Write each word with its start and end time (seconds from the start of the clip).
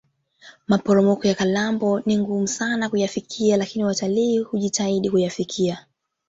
maporomoko 0.67 1.27
ya 1.27 1.35
kalambo 1.35 1.99
ni 1.99 2.17
ngumu 2.17 2.47
sana 2.47 2.89
kuyafikia 2.89 3.57
lakini 3.57 3.83
watalii 3.85 4.37
hujitahidi 4.39 5.09
kuyafikia 5.09 5.85